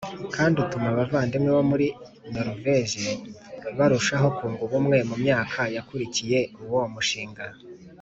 [0.35, 1.87] Kandi utuma abavandimwe bo muri
[2.31, 3.09] noruveje
[3.77, 7.43] barushaho kunga ubumwe mu myaka yakurikiye uwo mushinga